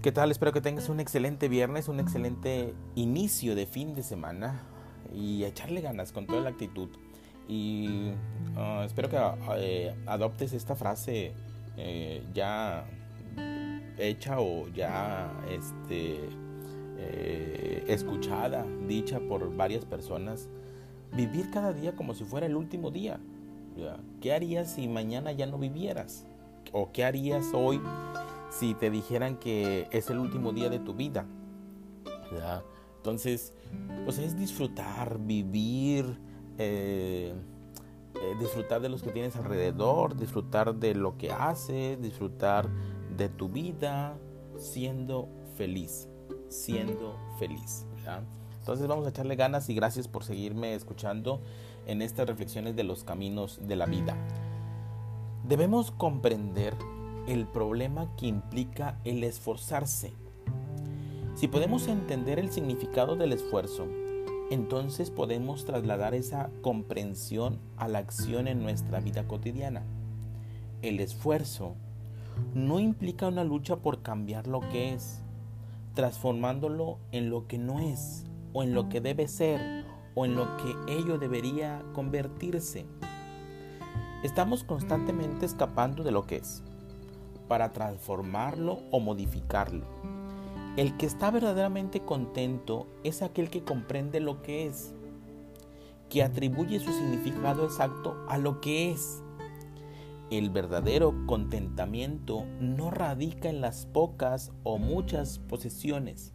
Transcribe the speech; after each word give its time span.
¿Qué 0.00 0.12
tal? 0.12 0.30
Espero 0.30 0.52
que 0.52 0.60
tengas 0.60 0.88
un 0.88 1.00
excelente 1.00 1.48
viernes, 1.48 1.88
un 1.88 1.98
excelente 1.98 2.72
inicio 2.94 3.56
de 3.56 3.66
fin 3.66 3.96
de 3.96 4.04
semana 4.04 4.62
y 5.12 5.42
echarle 5.42 5.80
ganas 5.80 6.12
con 6.12 6.24
toda 6.24 6.40
la 6.40 6.50
actitud. 6.50 6.88
Y 7.48 8.12
ah, 8.56 8.84
espero 8.86 9.08
que 9.08 9.18
eh, 9.56 9.96
adoptes 10.06 10.52
esta 10.52 10.76
frase 10.76 11.32
eh, 11.76 12.24
ya 12.32 12.86
hecha 13.96 14.38
o 14.38 14.68
ya 14.68 15.32
este, 15.50 16.28
eh, 16.96 17.84
escuchada, 17.88 18.64
dicha 18.86 19.18
por 19.18 19.52
varias 19.56 19.84
personas. 19.84 20.48
Vivir 21.12 21.50
cada 21.50 21.72
día 21.72 21.96
como 21.96 22.14
si 22.14 22.22
fuera 22.22 22.46
el 22.46 22.54
último 22.54 22.92
día. 22.92 23.18
¿Qué 24.20 24.32
harías 24.32 24.74
si 24.74 24.86
mañana 24.86 25.32
ya 25.32 25.46
no 25.46 25.58
vivieras? 25.58 26.24
¿O 26.70 26.92
qué 26.92 27.04
harías 27.04 27.46
hoy 27.52 27.80
si 28.50 28.74
te 28.74 28.90
dijeran 28.90 29.36
que 29.36 29.88
es 29.90 30.10
el 30.10 30.18
último 30.18 30.52
día 30.52 30.68
de 30.68 30.78
tu 30.78 30.94
vida. 30.94 31.26
Entonces, 32.96 33.52
pues 34.04 34.18
es 34.18 34.38
disfrutar, 34.38 35.18
vivir, 35.18 36.18
eh, 36.58 37.34
eh, 38.14 38.34
disfrutar 38.40 38.80
de 38.80 38.88
los 38.88 39.02
que 39.02 39.10
tienes 39.10 39.36
alrededor, 39.36 40.16
disfrutar 40.16 40.74
de 40.74 40.94
lo 40.94 41.16
que 41.16 41.30
haces, 41.30 42.00
disfrutar 42.00 42.68
de 43.16 43.28
tu 43.28 43.48
vida, 43.48 44.18
siendo 44.56 45.28
feliz, 45.56 46.08
siendo 46.48 47.16
feliz. 47.38 47.86
Entonces 48.58 48.86
vamos 48.86 49.06
a 49.06 49.10
echarle 49.10 49.36
ganas 49.36 49.68
y 49.68 49.74
gracias 49.74 50.08
por 50.08 50.24
seguirme 50.24 50.74
escuchando 50.74 51.40
en 51.86 52.02
estas 52.02 52.26
reflexiones 52.26 52.76
de 52.76 52.84
los 52.84 53.04
caminos 53.04 53.60
de 53.62 53.76
la 53.76 53.86
vida. 53.86 54.16
Debemos 55.44 55.90
comprender 55.90 56.74
el 57.28 57.46
problema 57.46 58.08
que 58.16 58.26
implica 58.26 58.98
el 59.04 59.22
esforzarse. 59.22 60.14
Si 61.34 61.46
podemos 61.46 61.86
entender 61.86 62.38
el 62.38 62.50
significado 62.50 63.16
del 63.16 63.34
esfuerzo, 63.34 63.86
entonces 64.50 65.10
podemos 65.10 65.66
trasladar 65.66 66.14
esa 66.14 66.48
comprensión 66.62 67.58
a 67.76 67.86
la 67.86 67.98
acción 67.98 68.48
en 68.48 68.62
nuestra 68.62 69.00
vida 69.00 69.28
cotidiana. 69.28 69.82
El 70.80 71.00
esfuerzo 71.00 71.74
no 72.54 72.80
implica 72.80 73.28
una 73.28 73.44
lucha 73.44 73.76
por 73.76 74.00
cambiar 74.00 74.46
lo 74.46 74.60
que 74.60 74.94
es, 74.94 75.20
transformándolo 75.92 76.98
en 77.12 77.28
lo 77.28 77.46
que 77.46 77.58
no 77.58 77.78
es, 77.78 78.24
o 78.54 78.62
en 78.62 78.72
lo 78.72 78.88
que 78.88 79.02
debe 79.02 79.28
ser, 79.28 79.84
o 80.14 80.24
en 80.24 80.34
lo 80.34 80.56
que 80.56 80.74
ello 80.94 81.18
debería 81.18 81.84
convertirse. 81.92 82.86
Estamos 84.24 84.64
constantemente 84.64 85.44
escapando 85.44 86.02
de 86.02 86.10
lo 86.10 86.26
que 86.26 86.36
es 86.36 86.62
para 87.48 87.72
transformarlo 87.72 88.80
o 88.90 89.00
modificarlo. 89.00 89.86
El 90.76 90.96
que 90.96 91.06
está 91.06 91.30
verdaderamente 91.32 92.00
contento 92.00 92.86
es 93.02 93.22
aquel 93.22 93.50
que 93.50 93.64
comprende 93.64 94.20
lo 94.20 94.42
que 94.42 94.66
es, 94.66 94.94
que 96.08 96.22
atribuye 96.22 96.78
su 96.78 96.92
significado 96.92 97.64
exacto 97.64 98.16
a 98.28 98.38
lo 98.38 98.60
que 98.60 98.92
es. 98.92 99.22
El 100.30 100.50
verdadero 100.50 101.14
contentamiento 101.26 102.44
no 102.60 102.90
radica 102.90 103.48
en 103.48 103.60
las 103.60 103.86
pocas 103.86 104.52
o 104.62 104.78
muchas 104.78 105.38
posesiones, 105.38 106.32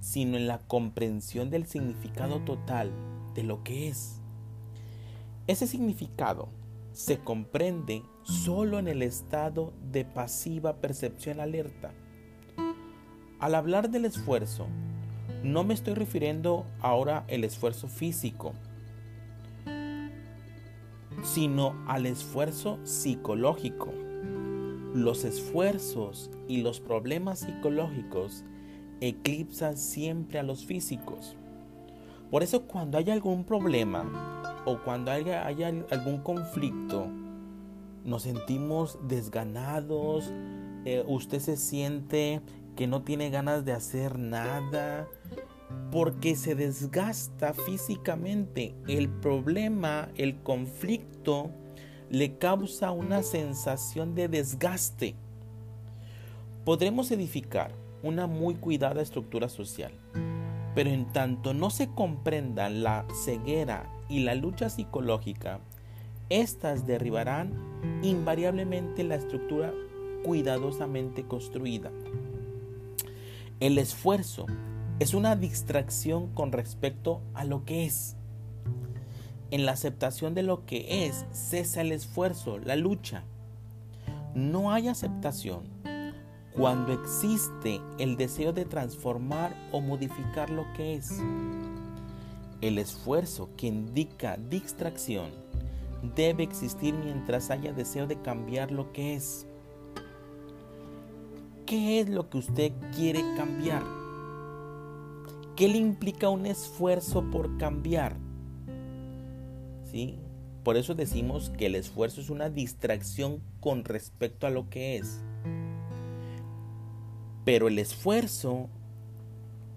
sino 0.00 0.36
en 0.36 0.46
la 0.46 0.58
comprensión 0.58 1.50
del 1.50 1.66
significado 1.66 2.40
total 2.40 2.90
de 3.34 3.42
lo 3.42 3.64
que 3.64 3.88
es. 3.88 4.20
Ese 5.46 5.66
significado 5.66 6.48
se 6.94 7.18
comprende 7.18 8.04
solo 8.22 8.78
en 8.78 8.86
el 8.86 9.02
estado 9.02 9.72
de 9.90 10.04
pasiva 10.04 10.76
percepción 10.76 11.40
alerta. 11.40 11.92
Al 13.40 13.56
hablar 13.56 13.90
del 13.90 14.04
esfuerzo, 14.04 14.68
no 15.42 15.64
me 15.64 15.74
estoy 15.74 15.94
refiriendo 15.94 16.64
ahora 16.80 17.26
al 17.28 17.42
esfuerzo 17.42 17.88
físico, 17.88 18.54
sino 21.24 21.74
al 21.88 22.06
esfuerzo 22.06 22.78
psicológico. 22.84 23.92
Los 24.94 25.24
esfuerzos 25.24 26.30
y 26.46 26.62
los 26.62 26.78
problemas 26.78 27.40
psicológicos 27.40 28.44
eclipsan 29.00 29.76
siempre 29.76 30.38
a 30.38 30.44
los 30.44 30.64
físicos. 30.64 31.34
Por 32.30 32.44
eso 32.44 32.62
cuando 32.62 32.98
hay 32.98 33.10
algún 33.10 33.42
problema 33.42 34.33
o 34.64 34.78
cuando 34.78 35.10
haya, 35.10 35.46
algún 35.90 36.18
conflicto, 36.18 37.06
nos 38.04 38.22
sentimos 38.22 38.98
desganados, 39.06 40.30
eh, 40.84 41.04
usted 41.06 41.40
se 41.40 41.56
siente 41.56 42.40
que 42.76 42.86
no 42.86 43.02
tiene 43.02 43.30
ganas 43.30 43.64
de 43.64 43.72
hacer 43.72 44.18
nada, 44.18 45.08
porque 45.90 46.36
se 46.36 46.54
desgasta 46.54 47.54
físicamente. 47.54 48.74
El 48.88 49.08
problema, 49.08 50.08
el 50.16 50.36
conflicto, 50.42 51.50
le 52.10 52.36
causa 52.36 52.90
una 52.90 53.22
sensación 53.22 54.14
de 54.14 54.28
desgaste. 54.28 55.14
Podremos 56.64 57.10
edificar 57.10 57.72
una 58.02 58.26
muy 58.26 58.54
cuidada 58.54 59.02
estructura 59.02 59.48
social, 59.48 59.92
pero 60.74 60.90
en 60.90 61.06
tanto 61.06 61.54
no 61.54 61.70
se 61.70 61.88
comprenda 61.88 62.68
la 62.68 63.06
ceguera 63.24 63.88
y 64.08 64.20
la 64.20 64.34
lucha 64.34 64.68
psicológica, 64.68 65.60
estas 66.30 66.86
derribarán 66.86 67.52
invariablemente 68.02 69.04
la 69.04 69.14
estructura 69.14 69.72
cuidadosamente 70.24 71.24
construida. 71.24 71.90
El 73.60 73.78
esfuerzo 73.78 74.46
es 74.98 75.14
una 75.14 75.36
distracción 75.36 76.28
con 76.34 76.50
respecto 76.50 77.20
a 77.34 77.44
lo 77.44 77.64
que 77.64 77.84
es. 77.84 78.16
En 79.50 79.66
la 79.66 79.72
aceptación 79.72 80.34
de 80.34 80.42
lo 80.42 80.66
que 80.66 81.06
es 81.06 81.26
cesa 81.30 81.82
el 81.82 81.92
esfuerzo, 81.92 82.58
la 82.58 82.76
lucha. 82.76 83.22
No 84.34 84.72
hay 84.72 84.88
aceptación 84.88 85.62
cuando 86.56 86.92
existe 86.92 87.80
el 87.98 88.16
deseo 88.16 88.52
de 88.52 88.64
transformar 88.64 89.54
o 89.72 89.80
modificar 89.80 90.50
lo 90.50 90.64
que 90.74 90.94
es. 90.94 91.20
El 92.60 92.78
esfuerzo 92.78 93.50
que 93.56 93.66
indica 93.66 94.36
distracción 94.36 95.30
debe 96.14 96.44
existir 96.44 96.94
mientras 96.94 97.50
haya 97.50 97.72
deseo 97.72 98.06
de 98.06 98.20
cambiar 98.20 98.70
lo 98.70 98.92
que 98.92 99.14
es. 99.14 99.46
¿Qué 101.66 102.00
es 102.00 102.08
lo 102.08 102.30
que 102.30 102.38
usted 102.38 102.72
quiere 102.94 103.20
cambiar? 103.36 103.82
¿Qué 105.56 105.68
le 105.68 105.78
implica 105.78 106.28
un 106.28 106.46
esfuerzo 106.46 107.24
por 107.32 107.58
cambiar? 107.58 108.16
¿Sí? 109.90 110.18
Por 110.62 110.76
eso 110.76 110.94
decimos 110.94 111.50
que 111.50 111.66
el 111.66 111.74
esfuerzo 111.74 112.20
es 112.20 112.30
una 112.30 112.48
distracción 112.48 113.42
con 113.60 113.84
respecto 113.84 114.46
a 114.46 114.50
lo 114.50 114.68
que 114.68 114.96
es. 114.96 115.20
Pero 117.44 117.68
el 117.68 117.78
esfuerzo 117.78 118.68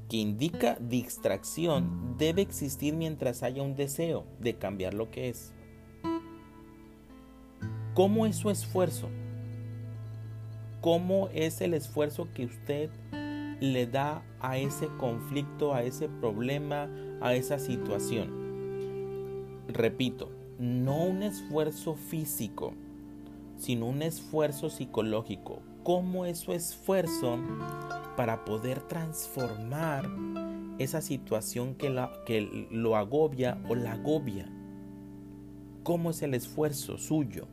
que 0.09 0.17
indica 0.17 0.77
distracción 0.79 2.15
debe 2.17 2.41
existir 2.41 2.95
mientras 2.95 3.43
haya 3.43 3.61
un 3.61 3.75
deseo 3.75 4.25
de 4.39 4.55
cambiar 4.55 4.93
lo 4.93 5.11
que 5.11 5.29
es. 5.29 5.53
¿Cómo 7.93 8.25
es 8.25 8.37
su 8.37 8.49
esfuerzo? 8.49 9.09
¿Cómo 10.81 11.29
es 11.33 11.59
el 11.61 11.73
esfuerzo 11.73 12.29
que 12.33 12.45
usted 12.45 12.89
le 13.59 13.87
da 13.87 14.23
a 14.39 14.57
ese 14.57 14.87
conflicto, 14.97 15.73
a 15.73 15.83
ese 15.83 16.07
problema, 16.07 16.87
a 17.19 17.33
esa 17.33 17.59
situación? 17.59 18.47
Repito, 19.67 20.29
no 20.59 21.03
un 21.03 21.23
esfuerzo 21.23 21.95
físico, 21.95 22.73
sino 23.57 23.87
un 23.87 24.01
esfuerzo 24.01 24.69
psicológico. 24.69 25.61
¿Cómo 25.83 26.25
es 26.25 26.39
su 26.39 26.53
esfuerzo 26.53 27.39
para 28.15 28.43
poder 28.43 28.81
transformar 28.81 30.09
esa 30.79 31.01
situación 31.01 31.75
que, 31.75 32.07
que 32.25 32.67
lo 32.71 32.95
agobia 32.95 33.57
o 33.67 33.75
la 33.75 33.93
agobia. 33.93 34.49
¿Cómo 35.83 36.11
es 36.11 36.21
el 36.21 36.33
esfuerzo 36.33 36.97
suyo? 36.97 37.47